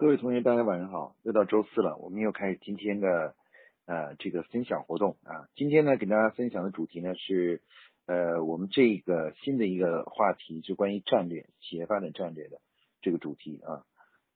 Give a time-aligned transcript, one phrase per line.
[0.00, 1.14] 各位同学，大家晚上好！
[1.24, 3.34] 又到周四了，我们又开始今天的
[3.84, 5.46] 呃这个分享活动啊。
[5.54, 7.60] 今天呢，给大家分享的主题呢是
[8.06, 12.62] 呃我们这个新的一个话题，就关于战略企业发展战略的
[13.02, 13.84] 这个主题啊。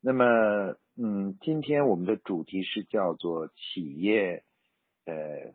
[0.02, 4.44] 那么嗯，今天我们的主题是叫做企业
[5.06, 5.54] 呃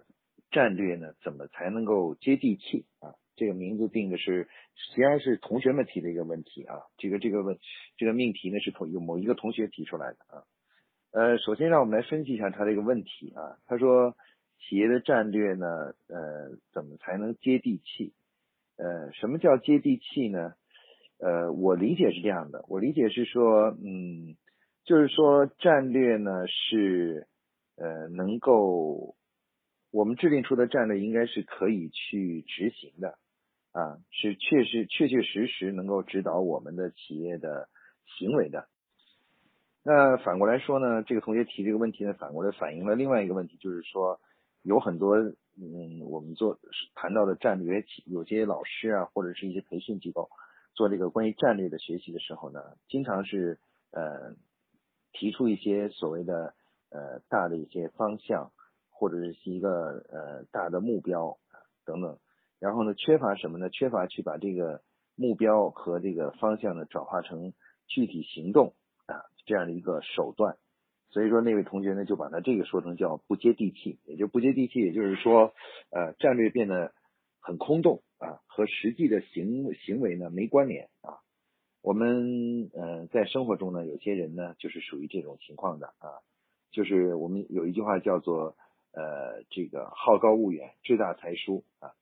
[0.49, 3.13] 战略呢，怎么才能够接地气啊？
[3.39, 6.75] 这个名字定的是，实际上是同学们提的一个问题啊。
[6.97, 7.57] 这个这个问
[7.97, 10.43] 这个命题呢是同有某一个同学提出来的啊。
[11.11, 13.57] 呃，首先让我们来分析一下他这个问题啊。
[13.65, 14.15] 他说，
[14.59, 15.65] 企业的战略呢，
[16.07, 18.13] 呃，怎么才能接地气？
[18.77, 20.53] 呃，什么叫接地气呢？
[21.17, 24.37] 呃，我理解是这样的，我理解是说，嗯，
[24.83, 27.27] 就是说战略呢是
[27.75, 29.15] 呃能够
[29.91, 33.17] 我们制定出的战略应该是可以去执行的。
[34.21, 37.69] 是确实确确实实能够指导我们的企业的
[38.17, 38.67] 行为的。
[39.81, 44.19] 那反过来说呢，这个同学提这个问题呢，反过来反映了另外一个问题，就是说
[44.61, 46.59] 有很多嗯，我们做
[46.95, 50.29] 谈到的战略，有些老师啊，或者是一些培训机构
[50.73, 53.57] 做这个关于战略的学习的时候呢，经常是
[53.91, 54.35] 呃
[55.13, 56.53] 提出一些所谓的
[56.89, 58.51] 呃大的一些方向，
[58.89, 61.37] 或者是一个呃大的目标
[61.85, 62.19] 等等。
[62.59, 63.69] 然后呢，缺乏什么呢？
[63.69, 64.81] 缺乏去把这个
[65.15, 67.53] 目标和这个方向呢转化成
[67.87, 69.15] 具体行动啊
[69.45, 70.57] 这样的一个手段。
[71.11, 75.53] 所以说那位同学呢就把他这个说成叫不接地气，也就不接地气，也就是说
[75.89, 76.93] 呃战略变得
[77.39, 81.17] 很空洞啊，和实际的行行为呢没关联啊。
[81.81, 86.21] 我们呃在生活中呢有些人呢就是属于这种情况的啊，
[86.71, 88.55] 就是我们有一句话叫做
[88.91, 91.93] 呃这个好高骛远，志大才疏啊。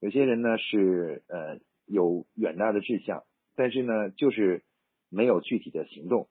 [0.00, 4.64] 有些人呢是呃有远大的志向，但是呢就是
[5.10, 6.28] 没有具体的行动。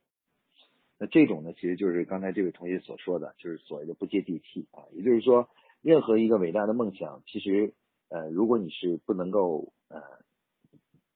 [0.97, 4.89] 那这种呢其实就是刚才这位同学所说的，就是所谓的不接地气啊。
[4.91, 5.49] 也就是说，
[5.83, 7.75] 任何一个伟大的梦想，其实
[8.09, 10.01] 呃如果你是不能够呃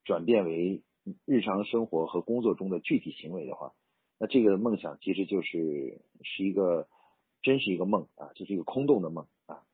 [0.04, 0.84] 转变为
[1.24, 3.72] 日常生活和工作中的具体行为的话，
[4.20, 6.86] 那这个梦想其实就是是一个
[7.42, 9.64] 真是一个梦啊，就是一个空洞的梦啊。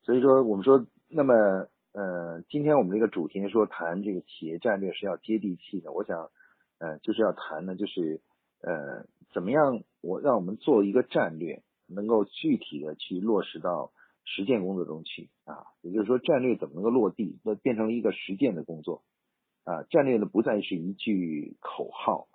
[0.00, 1.68] 所以说我们说那么。
[1.94, 5.92] 呃，今天我们这个主题说谈这个企业战略是要接地气的。
[5.92, 6.30] 我想，
[6.78, 8.22] 呃，就是要谈呢，就是
[8.62, 9.04] 呃，
[9.34, 13.92] 怎么样我让我们做一个战略，能够具体的去落实到
[14.24, 15.66] 实践工作中去啊。
[15.82, 19.02] 也就是说，战略怎么能够落地，那变成了一个实践的工作
[19.64, 19.82] 啊。
[19.90, 22.26] 战略呢，不再是一句口号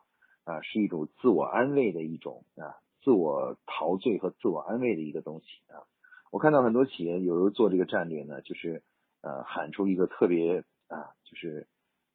[0.44, 5.81] 啊，是一种自我安慰的一种啊，自我陶醉和自我安慰的一个东西啊。
[6.29, 8.84] 我看到很多企业有时候做这个战略呢，就是。
[9.22, 11.67] 呃，喊出一个特别啊，就是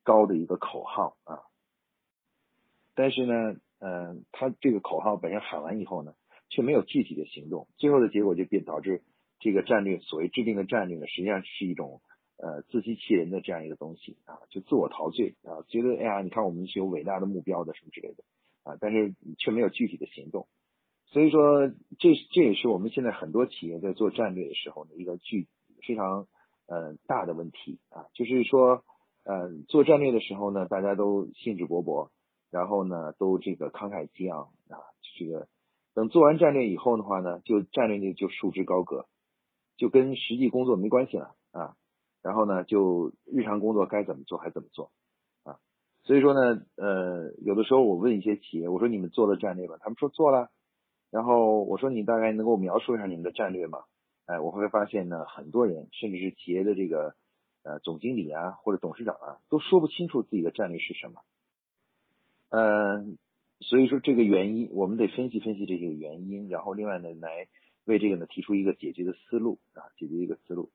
[0.04, 1.42] 高的一个口号啊，
[2.94, 6.14] 但是呢，嗯，他这个口号本身喊完以后呢，
[6.48, 9.02] 却没有具体的行动，最后的结果就变导致
[9.40, 12.00] 这个战略所谓制定的战略呢，实际上是一种
[12.38, 18.24] 呃自欺欺人的这样一个东西啊，就自我陶醉啊，觉得哎呀，你看我们是有伟大的目标的什么之类的
[18.62, 20.46] 啊，但是却没有具体的行动，
[21.06, 25.48] 所以说这这也是我们现在很多企业在做战略的时候呢一个具
[25.86, 26.26] 非常。
[26.66, 28.84] 呃，大的问题啊，就是说，
[29.24, 32.08] 呃，做战略的时候呢，大家都兴致勃勃，
[32.50, 34.78] 然后呢，都这个慷慨激昂啊，
[35.18, 35.48] 这个
[35.94, 39.06] 等做完战略以后的话呢，就战略就就束之高阁，
[39.76, 41.76] 就跟实际工作没关系了啊，
[42.22, 44.90] 然后呢，就日常工作该怎么做还怎么做
[45.44, 45.58] 啊，
[46.04, 49.76] 所以说呢，呃，有的时候我问一些企业，我说你们做了战略吗？
[49.80, 50.48] 他们说做了，
[51.10, 53.84] 然后我说你大概能够描述一下你们的战略吗？
[54.32, 57.14] 哎，我会发现呢，很多人甚至是企业的这个
[57.64, 61.20] 呃总经理啊或者董事长啊，都说不清楚自己的战略是什么。
[62.48, 63.18] 嗯，
[63.60, 67.46] 所以说这个原因，我们得分析分析这些原因，然后另外呢，来
[67.84, 70.70] 为这个呢提出一个解决的思路啊，解决一个思路。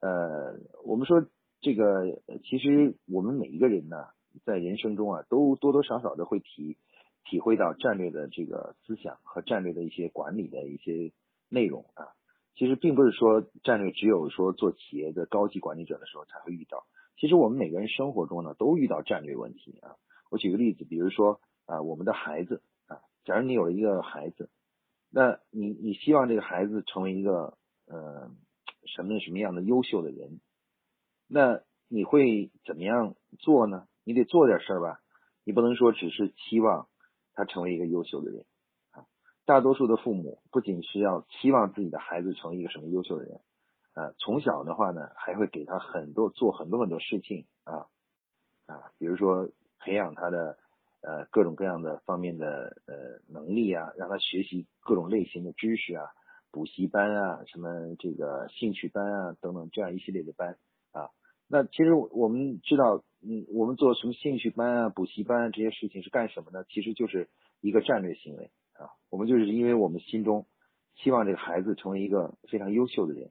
[0.00, 1.24] 呃，我们说
[1.60, 4.08] 这个其实我们每一个人呢，
[4.44, 6.76] 在人生中啊，都多多少少的会体
[7.24, 11.12] 体会到战略的这个思想和战略的一些管理的一些
[11.48, 12.08] 内容啊。
[12.54, 16.84] 其实并不是说战略只有说做企业的高级管理者的时候才会遇到，
[17.16, 19.96] 其实我们每个人生活中呢都遇到战略问题啊。
[20.30, 24.50] 我举个例子，比如说啊，我们的孩子啊，假如你有了一个孩子，
[25.10, 27.56] 那你你希望这个孩子成为一个
[27.86, 28.30] 呃
[28.86, 30.40] 什么什么样的优秀的人，
[31.26, 33.86] 那你会怎么样做呢？
[34.04, 35.00] 你得做点事儿吧，
[35.44, 36.88] 你不能说只是期望
[37.34, 38.44] 他成为一个优秀的人。
[39.50, 43.40] 大多数的父母不仅是要期望自己的孩子成为一个什么优秀的人，
[43.94, 47.88] 啊，从小的话呢，还会给他很多做很多很多事情啊
[48.66, 49.50] 啊，比如说
[49.80, 50.56] 培养他的
[51.02, 52.94] 呃各种各样的方面的呃
[53.26, 56.06] 能力啊，让他学习各种类型的知识啊，
[56.52, 60.58] 补习班啊，什么这个兴趣班啊等等这样一系列的班
[60.92, 61.10] 啊。
[61.48, 66.62] 那其实我们知道，嗯，我们做什么兴趣班啊、补习班这些事情是干什么呢？
[66.68, 67.28] 其实就是
[67.60, 68.90] 一个战略行为啊。
[69.10, 70.46] 我们就是因为我们心中
[70.94, 73.30] 希望这个孩子成为一个非常优秀的人，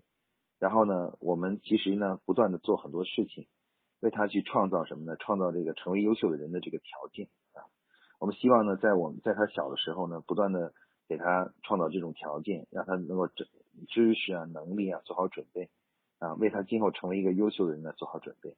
[0.60, 3.48] 然后呢，我们其实呢不断的做很多事情，
[4.00, 5.16] 为他去创造什么呢？
[5.18, 7.66] 创造这个成为优秀的人的这个条件啊。
[8.20, 10.74] 我们希望呢，在我们在他小的时候呢，不断的
[11.08, 13.48] 给他创造这种条件，让他能够知
[13.90, 15.70] 知识啊、能力啊做好准备。
[16.20, 18.58] 啊，为他今后成为一个优秀的人呢做好准备。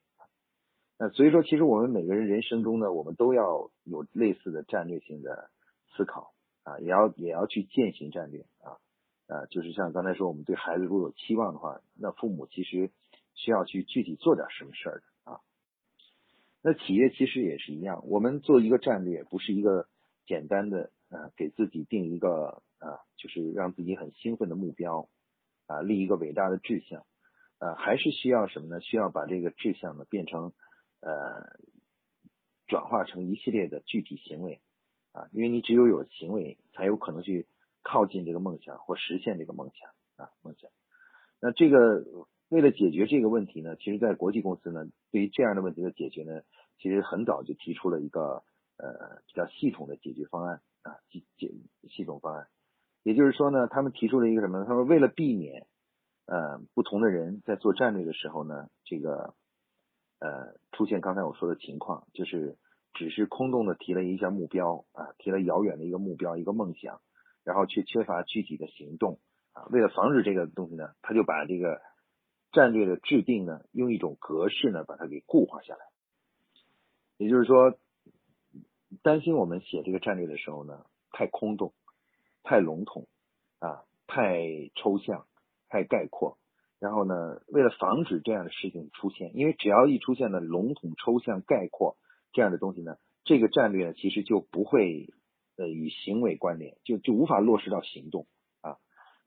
[0.98, 5.52] 那所以说，其实我们每个人人生中呢，我们都要有类似的战略性的
[5.96, 6.34] 思考
[6.64, 8.78] 啊，也要也要去践行战略啊
[9.28, 12.92] 啊，就是像刚才说，我们对孩子如果有期望的话，那父母其实
[13.34, 15.40] 需要去具体做点什么事儿的啊。
[16.62, 19.88] 那企业其实也是一样，我们做一个战略，不是一个
[20.26, 25.10] 简单的啊，给自己定一个啊，就是让自己很兴奋的目标
[25.68, 27.06] 啊，立一个伟大的志向。
[27.60, 28.82] 呃，还是需要什么呢？
[28.82, 30.52] 需要把这个志向呢变成
[31.00, 31.60] 呃，
[32.66, 34.62] 转化成一系列的具体行为
[35.14, 37.48] 啊，因为你只有有行为，才有可能去
[37.84, 40.70] 靠近这个梦想或实现这个梦想啊梦想。
[41.42, 42.06] 那这个
[42.50, 46.42] 为了解决这个问题呢，其实，在国际公司呢，对于这样的问题的解决呢，
[46.78, 48.44] 其实很早就提出了一个
[48.78, 51.52] 呃比较系统的解决方案啊，解解
[51.90, 52.48] 系统方案。
[53.04, 54.64] 也就是说呢，他们提出了一个什么？
[54.66, 55.66] 他说为了避免
[56.28, 59.34] 呃，不同的人在做战略的时候呢，这个
[60.20, 62.58] 呃出现刚才我说的情况，就是
[62.94, 67.02] 只是空洞的提了一下目标啊，提了遥远的一个目标一个梦想，
[67.44, 69.20] 然后却缺乏具体的行动
[69.54, 69.66] 啊。
[69.72, 71.82] 为了防止这个东西呢，他就把这个
[72.52, 75.82] 战略的制定呢，用一种格式呢把它给固化下来。
[77.18, 77.78] 也就是说，
[79.04, 81.74] 担心我们写这个战略的时候呢，太空洞、
[82.44, 83.08] 太笼统
[83.60, 85.26] 啊，太抽象。
[85.74, 86.38] 太概括，
[86.80, 91.96] 然后呢，为了防止这样的事情出现，因为只要一出现了笼统、抽象、概括
[92.34, 95.14] 这样的东西呢，这个战略呢其实就不会
[95.58, 98.28] 呃与行为关联，就就无法落实到行动
[98.62, 98.78] 啊。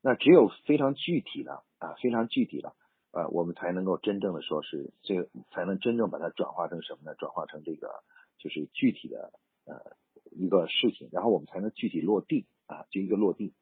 [0.03, 2.75] 那只有非常具体的啊，非常具体的
[3.13, 7.15] 呃，我们才能够真正的说是这，才能真正把它转化成什么呢？
[7.15, 7.91] 转化成这个
[8.39, 9.33] 就是具体的
[9.67, 9.97] 呃
[10.31, 13.55] 一个事情，然后我们才能具体落地啊，就一个落地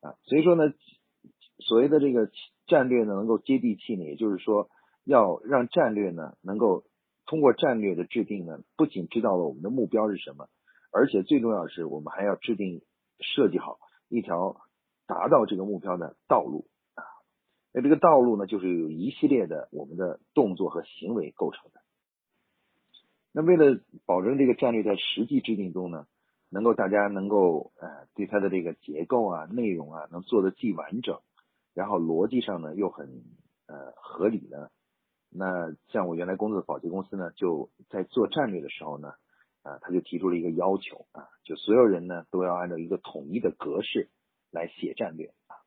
[0.00, 0.16] 啊。
[0.24, 0.72] 所以说呢。
[1.60, 2.30] 所谓的这个
[2.66, 4.68] 战略呢，能够接地气呢，也就是说，
[5.04, 6.84] 要让战略呢，能够
[7.26, 10.48] 通过战略的制定呢，不仅知道了我们的目标是什么，
[10.92, 12.82] 而且最重要的是，我们还要制定
[13.18, 13.78] 设计好
[14.08, 14.60] 一条
[15.06, 17.02] 达到这个目标的道路啊。
[17.72, 21.80] 那这个道路呢，就是有一系列的我们的动作和行为构成的。
[23.32, 26.06] 那为了保证这个战略在实际制定中呢，
[26.50, 31.20] 能够大家能够呃对它的这个结构啊、内容啊，能做的既完整。
[31.74, 33.08] 然后逻辑上呢又很
[33.66, 34.68] 呃合理呢，
[35.36, 39.14] 那像我原来工作的保洁公司呢，就在做战略的时候呢，
[39.62, 44.10] 啊他就提出了一个要求啊，就所有人呢都要按照一个统一的格式
[44.52, 45.58] 来写战略啊。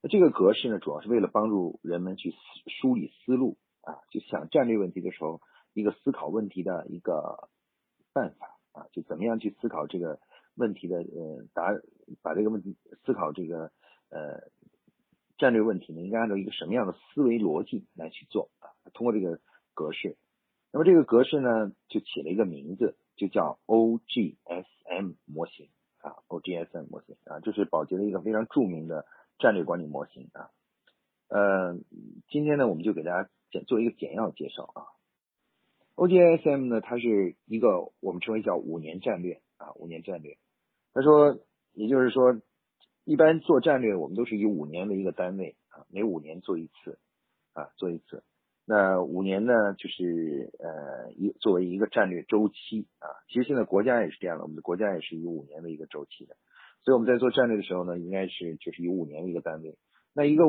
[0.00, 2.32] 那这个格式呢，主要是为了帮助人们去
[2.80, 5.40] 梳理思路啊，就想战略问题的时候，
[5.74, 7.48] 一个思考问题的一个
[8.12, 10.20] 办法啊，就怎么样去思考这个
[10.54, 11.76] 问题的呃答
[12.22, 13.72] 把这个问题思考这个
[14.10, 14.48] 呃。
[15.40, 18.50] 战略问题呢，应该按照一个什么样的思维逻辑来去做？
[18.94, 19.40] 通过这个
[19.74, 20.16] 格式，
[20.72, 25.68] 那么这个格式呢，就起了一个名字，就叫 OGSM 模型
[25.98, 29.06] 啊，OGSM 模型啊，这是宝洁的一个非常著名的
[29.38, 30.50] 战略管理模型啊。
[31.28, 31.78] 呃，
[32.28, 34.86] 今天呢，我们就给大家简做一个简要介绍啊。
[35.96, 40.38] OGSM 呢，它是一个我们称为叫五年战略啊，五年战略。
[40.94, 41.38] 他说，
[41.72, 42.40] 也就是说。
[43.04, 46.98] 一般做战略，我们都是以五年为一个单位啊，每五年做一次
[47.54, 48.22] 啊，做一次。
[48.68, 53.08] 那五年呢，就是呃一作为一个战略周期啊。
[53.28, 56.36] 其实现在国家也是这样的，我们的国家也是以五年为一个周期的。
[56.82, 59.78] 所以我们在做战略的时候呢，应该是就是以五年为一个单位。
[60.12, 60.44] 那一个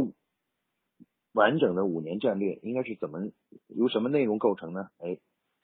[1.31, 3.31] 完整的五年战略应该是怎么
[3.67, 4.89] 由什么内容构成呢？
[4.97, 5.17] 哎，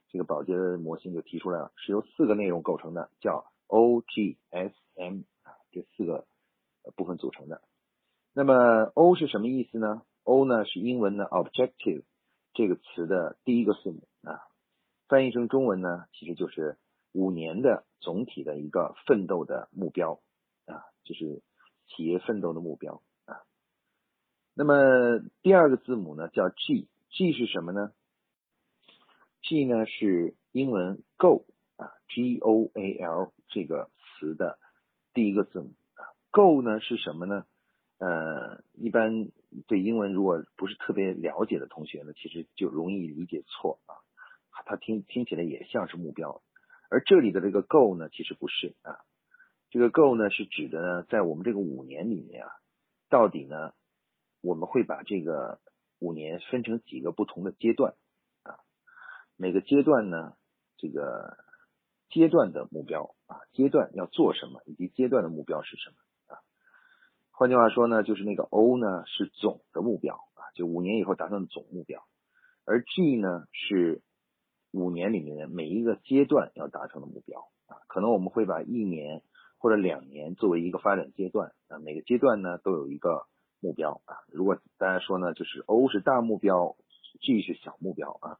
[0.09, 6.25] 这个宝洁的模型就提出来了，是由四个内容构成的，叫 O G S M 啊，这四个。
[6.95, 7.63] 部分组成的，
[8.35, 12.03] 那么 O 是什么意思呢？O 呢是英文的 objective
[12.55, 14.41] 这个词的第一个字母啊，
[15.09, 16.77] 翻译成中文呢，其实就是
[17.11, 20.21] 五年的总体的一个奋斗的目标
[20.65, 21.43] 啊，就是
[21.85, 23.43] 企业奋斗的目标啊。
[24.53, 27.91] 那么第二个字母呢叫 G，G 是什么呢
[29.41, 31.45] ？G 呢是英文 Go
[31.75, 34.57] 啊，G O A L 这个词的
[35.13, 36.07] 第一个字母啊。
[36.31, 37.45] Go 呢是什么呢？
[37.97, 39.29] 呃，一般
[39.67, 43.95] 对英文如果不是特别了解的同学呢，其实就容易理解错啊。
[44.65, 46.41] 他听听起来也像是目标，
[46.89, 48.99] 而这里的这个 Go 呢，其实不是啊。
[49.69, 52.51] 这个 Go 呢是指的呢，在我们这个五年里面啊，
[53.09, 53.73] 到底呢，
[54.41, 55.59] 我们会把这个
[55.99, 57.93] 五年分成几个不同的阶段
[58.43, 58.57] 啊？
[59.35, 60.33] 每个阶段呢，
[60.77, 61.37] 这个
[62.09, 65.95] 阶段的目标啊，阶段要做什么，以及阶段的目标是什么？
[67.37, 72.01] 换句话说呢，就是那个 O 呢是总的目标啊，就五年以后达成的总目标，
[72.63, 74.01] 而 G 呢是
[74.71, 77.75] 五年里面的每一个阶段要达成的目标啊。
[77.89, 79.21] 可能我们会把一年
[79.57, 83.25] 或者两年作为一个发展阶段啊，每个阶段呢都有一个
[83.59, 84.15] 目标啊。
[84.31, 86.77] 如果大家说呢，就是 O 是大目标
[87.19, 88.37] ，G 是小目标啊。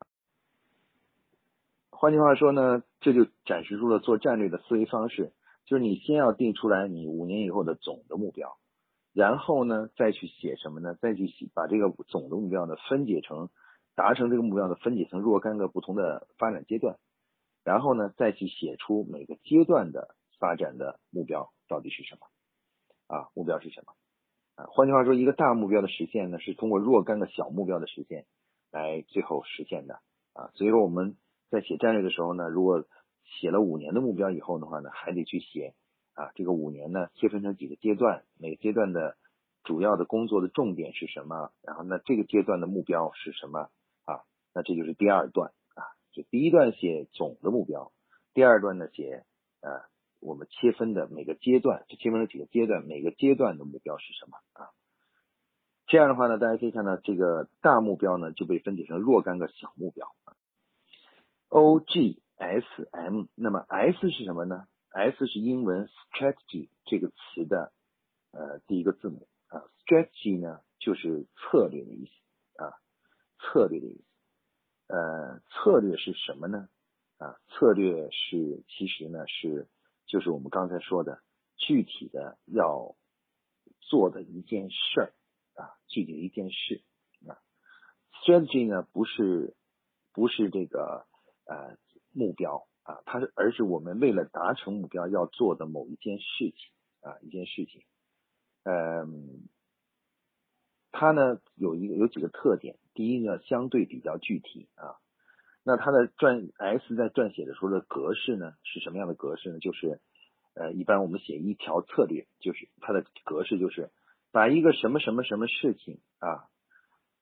[1.90, 5.34] 换句话说呢，这就展示出了做战略的思维方式，
[5.66, 8.58] 就是你先要定出来你五年以后的总的目标，
[9.16, 10.94] 然后呢再去写什么呢？
[11.02, 13.50] 再去写把这个总的目标呢分解成
[13.96, 16.98] 达成这个目标的分解成若干个不同的发展阶段，
[17.64, 22.28] 然后呢再去写出每个阶段的发展的目标到底是什么
[23.08, 23.30] 啊？
[23.34, 23.94] 目标是什么
[24.56, 24.68] 啊？
[24.68, 28.26] 换句话说，一个大目标的实现呢是通过若干个小目标的实现
[28.72, 30.02] 来最后实现的
[30.34, 30.52] 啊。
[30.56, 31.16] 所以说我们。
[31.52, 32.86] 在写战略的时候呢，如果
[33.40, 35.76] 写了五年的目标以后的话呢，还得去写
[36.16, 39.16] 啊，这个五年呢切分成几个阶段，每个阶段的
[39.64, 41.52] 主要的工作的重点是什么？
[41.62, 43.70] 然后呢，这个阶段的目标是什么
[44.06, 44.24] 啊？
[44.54, 47.92] 那这就是第二段啊，就第一段写总的目标，
[48.34, 49.26] 第二段呢写
[49.62, 49.82] 呃
[50.22, 54.72] 我们切分的每个阶段，这切分成几个阶段，每个阶段的目标是什么啊？
[55.88, 60.08] 这样的话呢，大家可以看到这个大目标呢就被分解成若干个小目标。
[61.50, 67.74] O G S M，那么 S 是什么呢？S 是英文 strategy 这个词的
[68.32, 72.72] 呃第一个字母啊，strategy 呢就是策略的意思啊，
[73.38, 74.06] 策略的意思。
[74.88, 76.70] 呃，策略是什么呢？
[77.18, 79.68] 啊，策略是其实呢是
[80.06, 81.22] 就是我们刚才说的
[81.58, 82.96] 具体的要
[83.82, 85.14] 做的一件事儿
[85.56, 86.84] 啊，具体的一件事
[87.28, 87.36] 啊
[88.24, 89.56] ，strategy 呢不是
[90.14, 91.06] 不是这个。
[91.48, 91.78] 呃，
[92.12, 96.56] 目标啊，它是而是我们为了达成目标要做的某一件事情
[97.01, 97.82] 啊，一件事情。
[98.63, 99.50] 嗯，
[100.92, 105.01] 它呢有一个有几个特点，第一呢相对比较具体啊。
[105.63, 109.58] 那它的撰 S 在撰写的时候的格式呢是什么样的格式呢？
[109.58, 110.00] 就是
[110.54, 113.89] 呃，一般我们写一条策略，就是它的格式就是
[114.32, 116.48] 把一个什么什么什么事情啊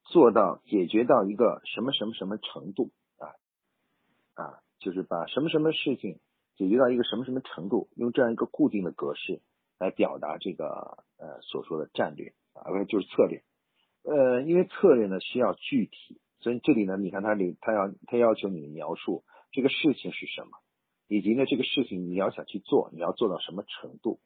[0.03, 2.91] 做到解决到一个什么什么什么程度。
[4.83, 6.19] 就是把什么什么事情
[6.57, 9.41] 解决到一个什么什么程度，用这样一个固定的格式
[9.79, 13.43] 来表达这个呃所说的战略啊，不是就是策略。
[14.03, 20.57] 呃，因为策略呢需要具体，所以这里呢，你看它里它要它要求你描述这个事情是什么，
[21.07, 24.19] 以及呢这个事情你要想去做，你要做到什么程度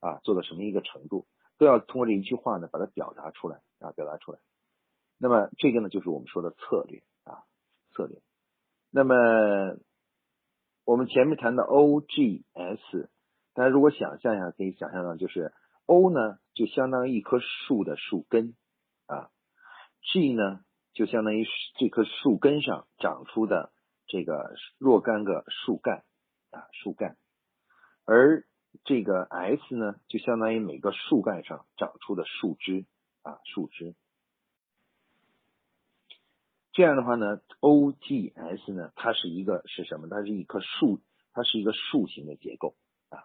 [0.00, 1.26] 啊，做到什么一个程度，
[1.58, 4.40] 都要通过这一句话呢把它表达出来啊，表达出来。
[5.16, 7.44] 那么这个呢就是我们说的策略啊，
[7.94, 8.20] 策略。
[8.90, 9.76] 那么
[10.90, 13.10] 我们前面谈的 O G S，
[13.54, 15.52] 大家如果想象一下，可以想象到就是
[15.86, 18.56] O 呢就相当于一棵树的树根
[19.06, 19.30] 啊
[20.02, 21.46] ，G 呢就相当于
[21.78, 23.70] 这棵树根上长出的
[24.08, 26.02] 这个若干个树干
[26.50, 27.16] 啊树干，
[28.04, 28.44] 而
[28.82, 32.84] 这个 S 呢就相当于每个树干上长出的树枝
[33.22, 33.94] 啊树枝。
[36.72, 40.08] 这样的话呢，O G S 呢，它是一个是什么？
[40.08, 41.00] 它是一棵树，
[41.32, 42.76] 它是一个树形的结构
[43.08, 43.24] 啊。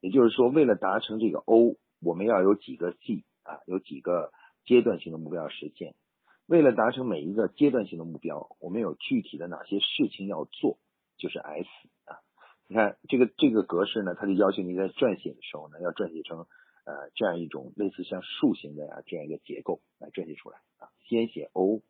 [0.00, 4.32] 也就是说，为了达成这个 O，我们要有几个 G 啊，有几个
[4.66, 5.94] 阶段性的目标要实现。
[6.46, 10.78] 为了达成每一个阶段性的目标，我们有具体的哪些事情要做，
[11.16, 11.68] 就是 S
[12.04, 12.20] 啊。
[12.68, 16.40] 你看这个这个格式呢，它就要求你在撰写的时候呢，要撰写成
[16.84, 20.92] 呃这样一种类似像树形的啊这样一个结构来撰写出来啊。
[21.08, 21.80] 先写 O。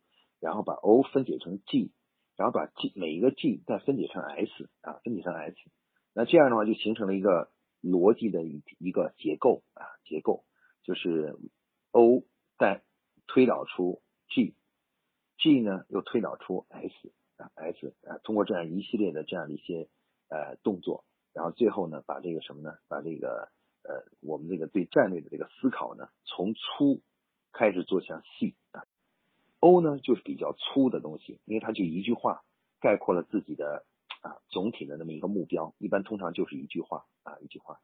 [0.45, 1.91] 然后把 O 分解成 G，
[2.37, 5.57] 然后把 G 每一个 G 再分解成 S 啊，分解成 S，
[6.13, 7.51] 那这样的话就形成了一个
[7.83, 10.45] 逻辑的一一个结构啊，结构
[10.83, 11.39] 就是
[11.93, 12.25] O
[12.59, 12.83] 再
[13.27, 19.89] 推导出 G，G 呢又推导出 S 啊 S 啊，通过这样一系列的这样的一些
[20.29, 22.77] 呃动作，然后最后呢把这个什么呢？
[22.87, 23.49] 把这个
[23.83, 27.01] 呃我们这个对战略的这个思考呢，从粗
[27.51, 28.85] 开始做向细啊。
[29.65, 32.43] O 呢，就是比较粗的东西，因为它就一句话
[32.83, 33.87] 概括了自己的
[34.21, 37.81] 啊总体的那么一个目标，一般通常就是一句话啊一句话。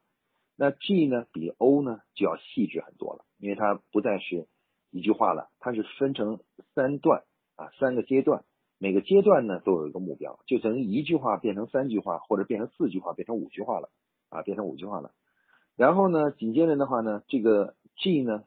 [0.55, 4.47] 那 G 呢比 O 呢就要细致很多了，因为它不再是
[4.91, 6.41] 一句话了，它是分成
[6.75, 7.23] 三段
[7.55, 8.43] 啊三个阶段，
[8.77, 13.89] 每个阶段呢都有一个目标，就等于一句话变成三句话，或者变成四句话，变成五句话了
[14.29, 15.15] 啊变成五句话了。
[15.75, 18.43] 然后呢紧接着的话呢，这个 G 呢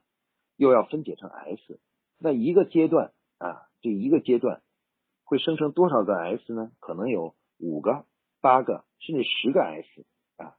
[0.57, 1.81] 又要分解成 S，
[2.21, 3.11] 那一个阶段
[3.49, 4.63] 啊这一个阶段
[5.25, 6.71] 会生成多少个 S 呢？
[6.81, 8.05] 可能有五个、
[8.41, 10.57] 八个甚至十个 S 啊。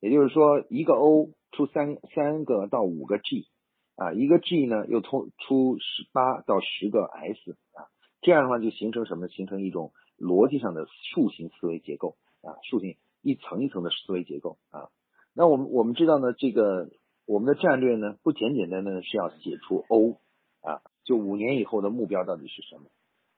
[0.00, 3.48] 也就是说，一个 O 出三三个到五个 G，
[3.96, 7.88] 啊，一个 G 呢又出出十八到十个 S，啊，
[8.20, 9.26] 这样的话就形成什么？
[9.28, 14.90] 形成一种逻辑上的树形思维结构，啊，树形一层一层的思维结构，啊，
[15.34, 16.90] 那我们我们知道呢，这个
[17.26, 20.20] 我们的战略呢不简简单单的是要写出 O，
[20.62, 22.82] 啊，就五年以后的目标到底是什么？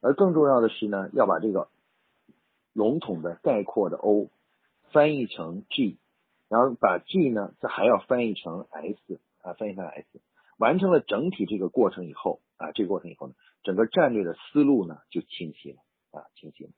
[0.01, 1.69] 而更重要的是呢，要把这个
[2.73, 4.29] 笼统的概括的 O
[4.91, 5.97] 翻译成 G。
[6.49, 10.05] 然后把 G 呢，这还要翻译成 S 啊，翻译成 S，
[10.59, 15.79] 完成了整体这个过程以后啊，这个过程以后呢，整个战略的思路呢就清晰了
[16.11, 16.71] 啊，清晰了。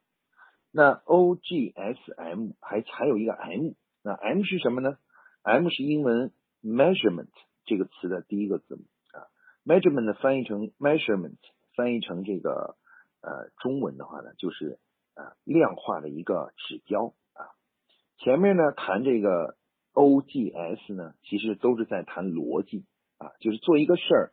[0.72, 3.70] 那 O G S M 还还有一个 M，
[4.02, 4.98] 那 M 是什么呢
[5.40, 6.32] ？M 是英文
[6.62, 7.30] measurement
[7.64, 8.82] 这个词的第一个字母
[9.64, 11.38] ，measurement 翻译成 measurement，
[11.76, 12.76] 翻译成这个
[13.20, 14.78] 呃中文的话呢，就是
[15.14, 17.50] 呃量化的一个指标啊。
[18.18, 19.56] 前面呢谈这个。
[19.94, 22.86] O G S 呢，其实都是在谈逻辑
[23.18, 24.32] 啊，就是做一个事儿，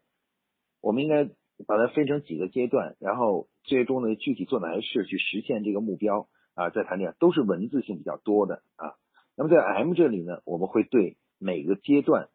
[0.79, 1.25] 我们应该
[1.67, 8.95] 把它分成几个阶段，然后最终呢具体做哪些事去实现这个目标啊，再谈这样都是文字性比较多的啊。
[9.35, 12.29] 那么在 M 这里呢，我们会对每个阶段，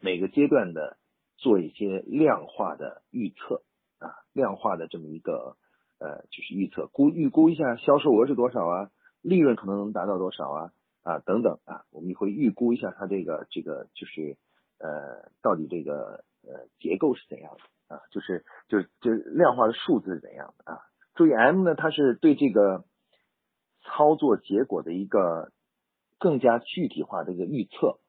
[0.00, 0.96] 每个阶段的
[1.36, 3.62] 做一些量化的预测
[3.98, 5.56] 啊，量化的这么一个
[5.98, 8.90] 呃就是预测估预估一下销售额是多少啊，
[9.22, 10.72] 利润可能能达到多少啊。
[11.06, 14.36] 啊，等等啊，我们会预估一下它这个这个就是
[14.80, 18.02] 呃，到底这个呃结构是怎样的啊？
[18.10, 20.80] 就是就是就是量化的数字是怎样的啊？
[21.14, 22.86] 注意 M 呢，它是对这个
[23.84, 25.52] 操作结果的一个
[26.18, 28.00] 更加具体化的一个预测。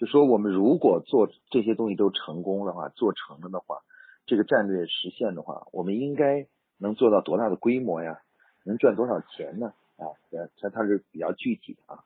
[0.00, 3.80] 就说我们如果做这些东西都成功的话，做成了的话，
[4.24, 6.46] 这个战略实现的话，我们应该
[6.78, 8.18] 能做到多大的规模呀？
[8.64, 9.74] 能赚多少钱呢？
[9.98, 10.16] 啊，
[10.58, 12.04] 它它是比较具体的啊。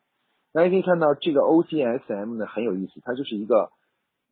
[0.52, 3.70] 大家可以看到这个 O G S M 呢很有意思，它就是一个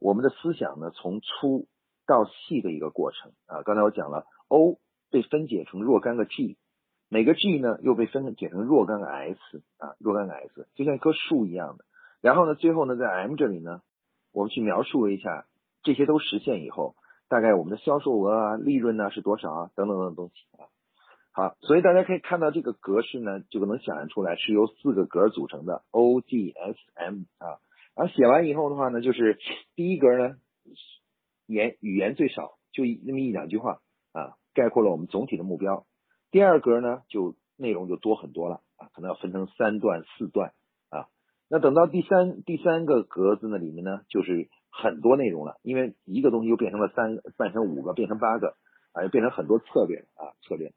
[0.01, 1.68] 我们的思想呢从粗
[2.05, 3.62] 到细的一个过程啊。
[3.62, 4.81] 刚才我讲了，O
[5.12, 6.59] 被分解成若干个 G，
[7.09, 9.38] 每个 G 呢又被分解成若干个 S
[9.79, 11.85] 啊，若干个 S，就像一棵树一样的。
[12.23, 13.83] 然后呢，最后呢在 M 这里呢，
[14.33, 15.45] 我们去描述一下
[15.83, 16.95] 这些都实现以后，
[17.29, 20.71] 大概我们的销售额啊、利润呢是多少啊，等等等等东西啊。
[21.33, 27.59] 好，所以大家可以看到这个格式呢，就能想象出来是由四个格组成的 O G S M 啊。
[27.97, 29.39] 然后写完以后的话呢，就是
[29.75, 30.37] 第一格呢，
[31.47, 33.81] 言语言最少，就那么一两句话
[34.13, 35.87] 啊，概括了我们总体的目标。
[36.31, 40.53] 第二格呢，就内容就多很多了啊，可能要分成三段四段。
[41.55, 48.57] 那等到第三第三个格子呢里面呢，就是很多内容了，因为一个东西又变成了三，变成五个，变成八个
[48.93, 50.73] 啊，又变成很多策略啊，策略。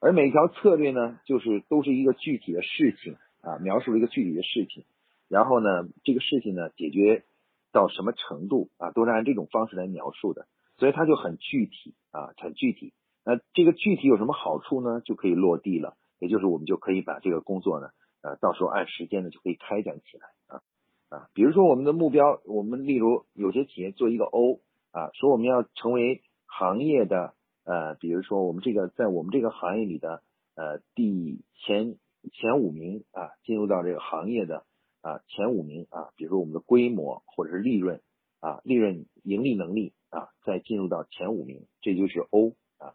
[0.00, 4.84] 而每条策略呢，就是都是一个具体的事情啊，描述了一个具体的事情，
[5.28, 7.22] 然后呢，这个事情呢解决
[7.70, 12.92] 到什么程度啊，都是按这种方式来描述的，所以它就很具体啊，很具体。
[13.24, 15.00] 那这个具体有什么好处呢？
[15.02, 17.90] 就可以落地了，也就是我们就可以把这个工作呢，
[18.26, 20.62] 呃，到时候按时间呢就可以开展起来啊
[21.10, 21.28] 啊。
[21.32, 24.58] 比如说我们的目标，我们例如有些企业做一个 O
[24.90, 27.34] 啊，说我们要成为行业的。
[27.68, 30.22] 呃，比如说我们这个在我们这个行业里的
[30.54, 31.96] 呃第前
[32.32, 34.64] 前五名啊，进入到这个行业的
[35.02, 38.02] 啊前五名啊，比如说我们的规模或者是利润
[38.38, 42.94] 啊，利润盈利能力啊，再进入到前五名，这就是 O 啊。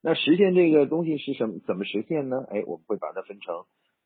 [0.00, 1.58] 那实现这个东西是什么？
[1.66, 2.46] 怎么实现呢？
[2.48, 3.64] 哎，我们会把它分成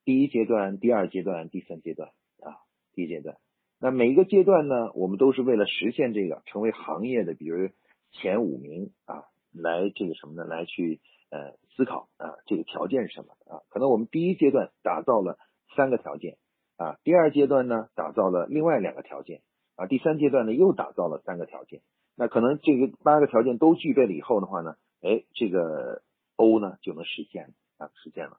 [0.08, 2.08] 第一阶段、第二阶段、第三阶段
[2.40, 2.64] 啊。
[2.94, 3.36] 第一阶段，
[3.78, 7.68] 那每一个阶段呢，我们都是为了实现这个成为行业的，比如
[8.12, 9.24] 前五名啊。
[9.52, 10.44] 来这个什么呢？
[10.44, 13.60] 来去呃思考啊，这个条件是什么啊？
[13.68, 15.36] 可能我们第一阶段打造了
[15.76, 16.38] 三个条件
[16.78, 19.42] 啊，第二阶段呢打造了另外两个条件
[19.76, 21.82] 啊，第三阶段呢又打造了三个条件。
[22.16, 26.00] 那可能这个八个条件都具备了以后的话呢，哎，这个
[26.36, 28.38] O 呢就能实现啊，实现了。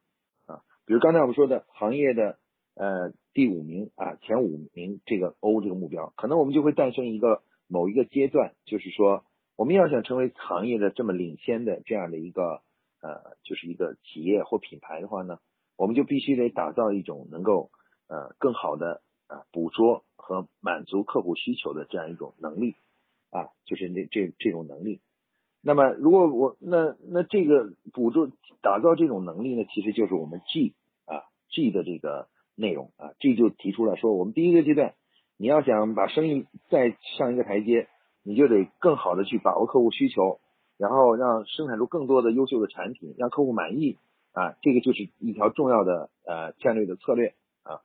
[0.90, 2.40] 比如刚才我们说的行业的
[2.74, 9.24] 呃第五名啊，前五名这个 O 这个目标，可能我们就会诞生一个某一个阶段，就是说。
[9.56, 12.62] 我们要想成为行业的这么领先的这样的一个
[13.02, 15.40] 呃，就是一个企业或品牌的话呢，
[15.76, 17.70] 我们就必须得打造一种能够
[18.08, 22.78] 呃更好的啊捕捉和满足客户需求的这样一种能力
[23.32, 25.02] 啊，就是那这这种能力。
[25.62, 30.74] 那么如果我那那这个捕捉打造这种能力呢，其实就是我们 G
[31.50, 34.94] G 的这个内容啊，G 就提出了说，我们第一个阶段，
[35.38, 37.88] 你要想把生意再上一个台阶，
[38.24, 40.40] 你就得更好的去把握客户需求。
[40.78, 43.98] 然后让生产出更多的优秀的产品，让客户满意
[44.32, 47.34] 啊，这个就是一条重要的呃战略的策略
[47.64, 47.82] 啊。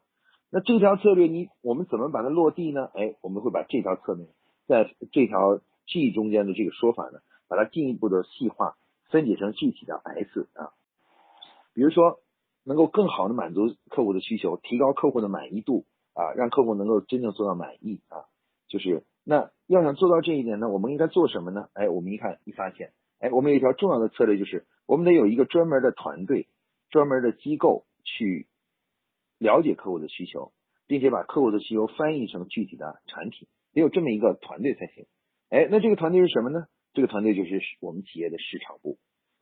[0.49, 2.89] 那这条策略你我们怎么把它落地呢？
[2.95, 4.27] 哎，我们会把这条策略
[4.69, 8.77] 在这条 G 中间的这个说法呢，把它进一步的细化，
[9.11, 10.71] 分解成具体的 S 啊。
[11.75, 12.21] 比如说，
[12.65, 18.27] 能够更好的满足客户的需求，提高客户的满意度啊，让客户能够真正做到满意啊，
[18.69, 19.51] 就是那。
[19.67, 21.71] 要想做到这一点呢，我们应该做什么呢？
[21.73, 26.49] 哎，我们一看一发现，哎，我们有一条重要的策略，就是我们得有一个专门的团队、
[26.91, 28.47] 专门的机构去
[29.39, 30.53] 了解客户的需求，
[30.87, 35.07] 并且把客户的需求翻译成具体的产品，得有这么一个团队才行。
[35.49, 36.67] 哎，那这个团队是什么呢？
[36.93, 38.99] 这个团队就是我们企业的市场部。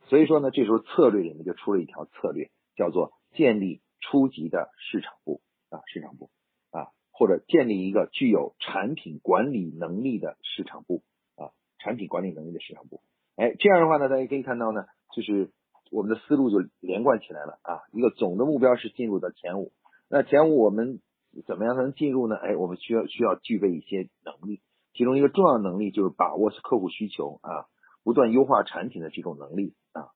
[0.07, 6.31] 所以说呢，这时候策略里面就出了一条策略，叫做建立初级的市场部啊，市场部
[6.71, 6.89] 啊。
[7.15, 11.03] 或者建立一个具有产品管理能力的市场部
[11.37, 13.03] 啊，产品管理能力的市场部，
[13.37, 15.53] 哎，这样的话呢，大家可以看到呢，就是
[15.93, 17.83] 我们的思路就连贯起来了啊。
[17.93, 19.73] 一个总的目标是进入到前五，
[20.09, 21.01] 那前五我们
[21.47, 22.37] 怎么样才能进入呢？
[22.37, 24.63] 哎，我们需要需要具备一些能力，
[24.95, 27.67] 其中一个重要能力就是把握客户需求啊，
[28.03, 30.09] 不断优化产品的这种能力啊。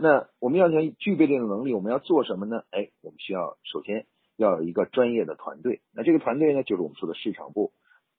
[0.00, 2.62] 那我们要想具备这种能力，我们要做什么呢？
[2.70, 4.06] 哎，我们需要首先。
[4.40, 7.72] 要有一个专业的团队，那这个团队呢，就是我们说的市场部，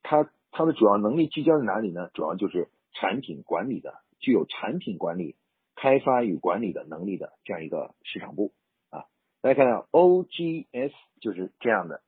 [0.03, 2.09] 它它的主要能力聚焦在哪里呢？
[2.13, 5.37] 主要就是产品管理的，具有产品管理、
[5.77, 8.51] 开发与管理的能力的这样一个市场部
[8.89, 9.05] 啊。
[9.39, 12.01] 大家看到 OGS 就是这样的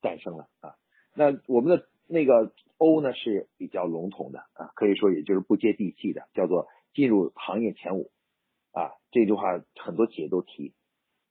[0.00, 0.76] 诞生了啊。
[1.16, 8.12] 那我们的那个 O 呢是比较笼统的啊，可以说也就是不接地气的，叫做进入行业前五
[8.76, 8.92] 啊。
[9.10, 10.74] 这句话很多企业都提，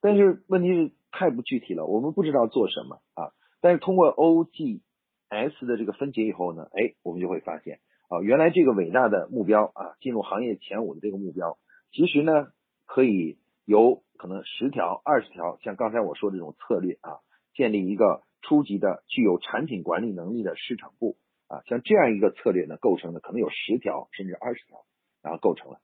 [0.01, 0.91] 但是问题是。
[1.17, 3.31] 太不具体了，我们不知道做什么啊。
[3.61, 4.81] 但是通过 O G
[5.29, 7.79] S 的这个分解以后呢，哎，我们就会发现
[8.09, 11.57] 啊，原来这个伟大的目标啊，进入行业前五的这个目标，
[11.93, 12.47] 其实呢，
[12.85, 21.15] 可以由可能十条、二十条，像刚才我说的这种策略啊，建立一个初级的具有产品管理能力的市场部
[21.47, 24.83] 啊，像这样一个策略呢，构成的可能有十条甚至二十条，
[25.23, 25.79] 然后构成了。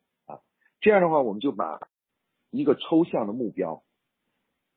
[0.82, 1.80] 这样的话，我们就把
[2.50, 3.84] 一个抽象的目标。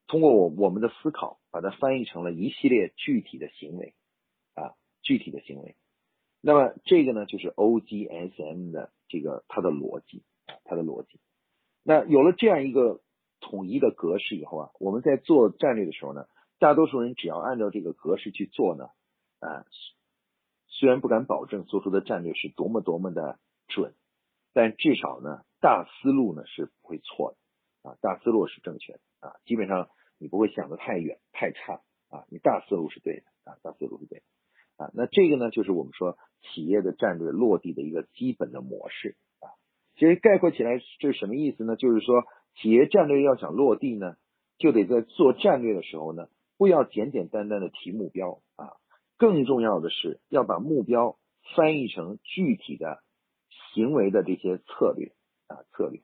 [0.06, 3.94] 通过我我们的思考，把它翻译成了一系列具体的行为
[4.54, 5.76] 啊，具体的行为。
[6.42, 10.22] 那么这个呢，就是 O G S M 的这个它的逻辑，
[10.64, 11.20] 它的逻辑。
[11.82, 13.00] 那有了这样一个
[13.40, 16.26] 统一的格式以后啊，我们在做战略的时候呢，
[16.58, 18.90] 大多数人只要按照这个格式去做呢，
[19.40, 19.64] 啊，
[20.68, 23.38] 虽然不敢保证做出的战略是多么多么的
[23.68, 23.94] 准，
[24.52, 27.88] 但至少呢，大思路呢是不会错的。
[27.88, 34.90] 啊，大思路是正确的啊，基本上你不会想得太远太差啊，你大思路是对的啊，大思路是对的啊。
[34.92, 39.48] 那这个呢，就是我们说企业的战略落地的一个基本的模式啊。
[39.94, 41.76] 其实概括起来，这是什么意思呢？
[41.76, 42.24] 就是说
[42.56, 44.16] 企业战略要想落地呢，
[44.58, 48.76] 就得在做战略的时候呢，不要简简单单的提目标啊，
[49.16, 51.18] 更重要的是要把目标
[51.54, 53.02] 翻译成具体的
[53.74, 55.12] 行为的这些策略
[55.46, 56.02] 啊策略。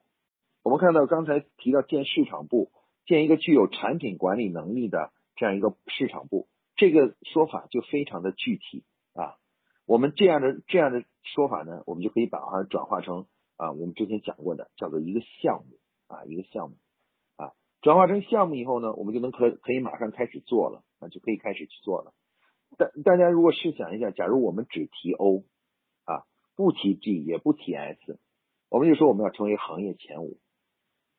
[0.63, 2.71] 我们看到刚才提到建市场部，
[3.05, 9.37] 建一个具有产品管理能力的这样一个市场部，这个说法就非常的具体啊。
[9.85, 13.25] 我们这样的这样的说法呢，我们就可以把它转化成
[13.57, 15.77] 啊，我们之前讲过的叫做一个项目
[16.07, 16.77] 啊，一个项目
[17.35, 22.13] 啊，转化成项目以后呢，我们就能可可以马上开始做了啊，就可以开始去做了。
[22.77, 25.43] 大大家如果试想一下，假如我们只提 O
[26.05, 26.23] 啊，
[26.55, 28.19] 不提 G 也不提 S，
[28.71, 30.37] 我们就说我们要成为行业前五。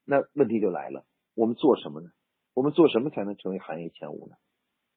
[0.07, 2.09] 那问题就来了，我们做什么呢？
[2.55, 4.37] 我们做什么才能成为行业前五呢？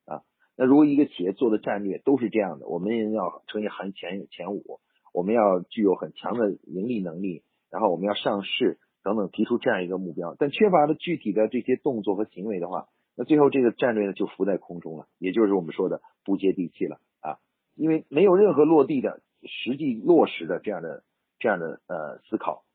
[0.06, 0.24] 啊，
[0.56, 4.80] 那如果一个企业做的战略都是这样的，我们要成为行业前前五，
[5.14, 17.38] 我们要具有很强的盈利能力，然后我们要上市等等，提出这样一个目标，但缺乏了具体的这些动作和行为的话，那最后这个战略呢就浮在空中了，也就是我们说的不接地气了啊，
[17.76, 21.04] 因为没有任何落地的实际落实的这样的
[21.46, 22.66] 这样的呃思考。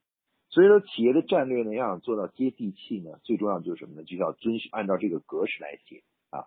[0.49, 4.05] 所以说，企业的战略呢，要想做到接地气呢，最重要就是什么呢？
[4.05, 6.47] 就要遵循按照这个格式来写啊，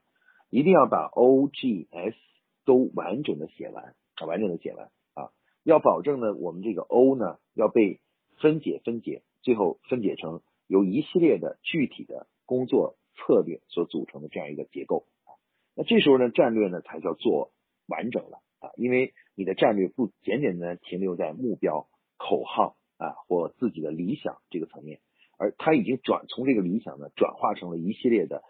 [0.50, 2.16] 一定要把 O、G、S
[2.64, 5.32] 都完整的写完啊，完整的写完啊，
[5.64, 8.00] 要保证呢，我们这个 O 呢要被
[8.40, 15.08] 分解分解，最后分解成由一系列的具体的工作策略所组成的这样一个结构。
[15.76, 17.52] 那这时候呢，战略呢才叫做
[17.88, 21.88] 完整了啊，因为你的战略不简简单单停留在目标、
[22.24, 25.02] 口号啊或自己的理想这个层面，
[25.38, 28.44] 而他已经转从这个理想呢转化成了一系列的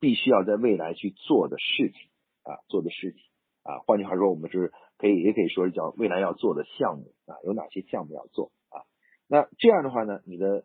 [0.00, 2.10] 必须要在未来去做的事情
[2.42, 3.20] 啊，做的事情
[3.62, 3.78] 啊。
[3.86, 8.82] 换句话说，我们是可以也可以说是叫未来要做的项目啊，有哪些项目要做啊？
[9.28, 10.64] 那这样的话呢，你的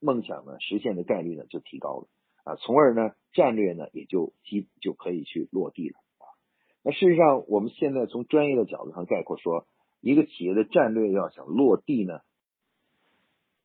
[0.00, 2.08] 梦想呢实现的概率呢就提高了
[2.42, 6.26] 啊，从而呢战略呢也就基就可以去落地了啊。
[6.82, 9.66] 那事实上，我们现在从专业的角度上概括说，
[10.00, 12.20] 一个企业的战略要想落地呢，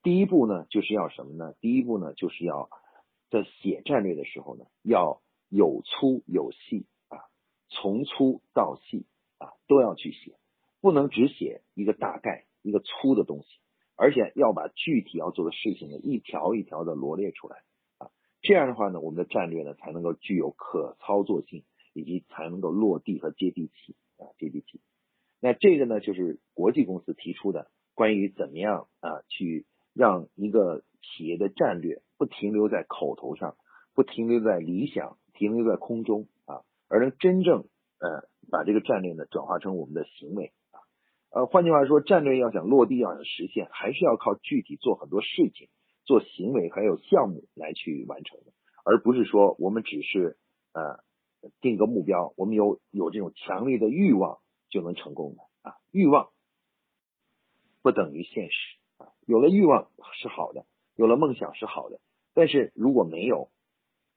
[0.01, 1.53] 第一步呢就是要什么呢？
[1.61, 2.69] 第一步呢就是要
[3.29, 7.19] 在写战略的时候呢，要有粗有细啊，
[7.69, 9.05] 从粗到细
[9.37, 10.35] 啊都要去写，
[10.81, 13.47] 不能只写一个大概一个粗的东西。
[13.95, 17.57] 而且要把具体要做的事情呢，一条一条的罗列出来
[17.99, 18.09] 啊，
[18.41, 24.81] 这样的话呢，我们的战略呢才能够具有可操作性，以及才能够落地和接地气啊，接地气。
[25.45, 33.58] 那这个呢，就是国际公司提出的关于怎么样啊，去让一个企业的战略不停留在口头上，
[33.93, 37.65] 不停留在理想，停留在空中啊，而能真正
[37.99, 40.79] 呃把这个战略呢转化成我们的行为啊。
[41.29, 45.67] 呃，换句话说，战略要想落地，要想实现，还是要靠具体做很多事情、
[46.06, 48.53] 做行为，还有项目来去完成的，
[48.86, 50.38] 而不是说我们只是
[50.71, 51.03] 呃
[51.60, 54.39] 定个目标，我们有有这种强烈的欲望
[54.73, 55.77] 就能成功的啊。
[55.91, 56.31] 欲望
[57.83, 58.57] 不等于现实
[58.97, 61.99] 啊，有了欲望是好的，有了梦想是好的，
[62.33, 63.49] 但是如果没有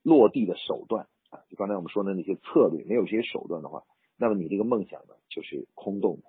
[0.01, 3.83] 落地的手段啊，就刚才我们说的那些策略，没有这些手段的话，
[4.17, 6.23] 那么你这个梦想呢就是空洞的。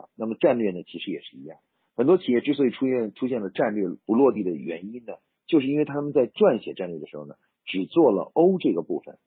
[0.00, 1.58] 啊，那么战略呢，其实也是一样。
[1.94, 5.14] 很多企业之所以出现出现了战略不落地的原因呢，
[5.46, 9.18] 就是因为他们在撰写战略的时候呢，只做了 O 这个部分，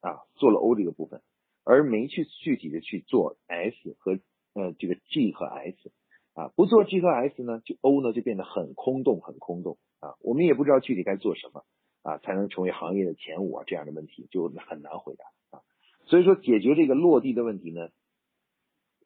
[0.00, 1.22] 啊，做了 O 这个部分，
[1.66, 4.18] 而没去具体的去做 S 和
[4.54, 5.92] 呃这个 G 和 S，
[6.32, 11.64] 啊，不做 G 和 S 呢，就 O 呢就变得很空洞，很空洞啊，我们也不知道具体该做什么
[12.02, 15.62] 啊，才能成为行业的前五啊这样的问题就很难回答啊。
[16.06, 17.90] 所以说，解决这个落地的问题呢。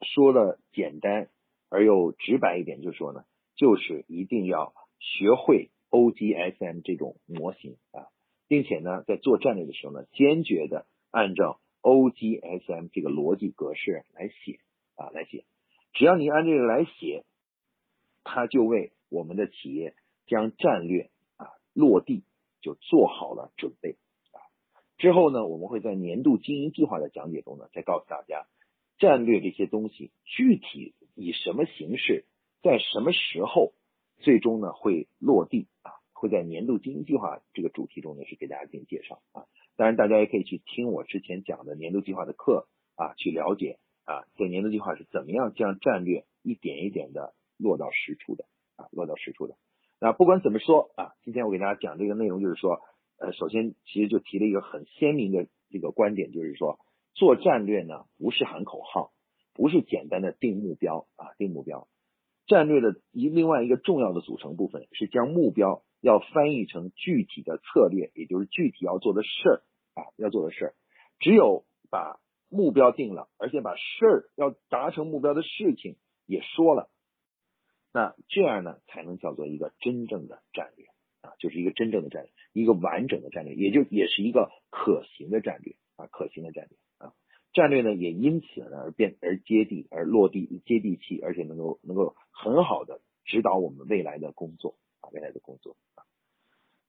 [0.03, 1.29] 说的简单
[1.69, 3.23] 而又直白一点，就是说呢，
[3.55, 8.09] 就是一定要学会 OGSM 这种模型啊，
[8.47, 14.59] 并且呢，在做战略的时候呢，坚决的按照 OGSM 这个逻辑格式来写
[14.95, 15.45] 啊，来写。
[15.93, 17.25] 只要你按这个来写，
[18.23, 22.23] 它就为我们的企业将战略啊落地
[22.61, 23.97] 就做好了准备
[24.31, 24.39] 啊。
[24.97, 28.47] 之后呢，我们会在年度经营计划的讲解中呢，再告诉大家。
[28.97, 32.25] 战略这些东西具体以什么形式，
[32.61, 33.73] 在什么时候
[34.19, 35.91] 最终呢会落地啊？
[36.13, 39.47] 会在年度经营计划这个主题中呢是给大家进行介绍啊。
[39.81, 49.55] 当然，大家也可以去听我之前讲的年度计划的课啊，去了解啊，这年度计划是怎么样将战略一点一点的落到实处的啊，落到实处的。
[49.99, 52.79] 那不管怎么说啊，今天我给大家讲这个内容就是说，
[53.17, 56.77] 呃，首先其实就提了一个很鲜明的这个观点，就是说。
[57.15, 59.11] 做战略呢，不是喊口号，
[59.55, 61.87] 不是简单的定目标啊，定目标。
[62.45, 69.61] 战略的一另外一个重要的组成部分是将目标要翻译成具体的策略，也就是具体要做的事儿
[69.93, 70.73] 啊，要做的事儿。
[71.19, 76.89] 只有把目标定了，而且把事儿要达成目标的事情也说了，
[77.93, 80.87] 那这样呢，才能叫做一个真正的战略
[81.21, 87.13] 啊，就是一个真正的战略，一个完整的战略，也就也是一个可行的战略啊，可行的战略啊。
[87.53, 95.75] 战略呢，也因此呢而变而接地而落地接地气，而且能够能够很好的指导我们未来的工作啊，未来的工作。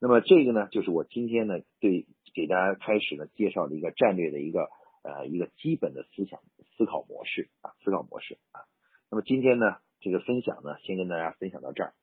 [0.02, 4.68] 那么这个呢，就是我今天呢对给大家开始呢介绍的一个战略的一个
[5.04, 6.40] 呃一个基本的思想
[6.76, 8.66] 思考模式啊，思考模式啊。
[9.12, 11.94] 那么今天呢这个分享呢，先跟大家分享到这儿。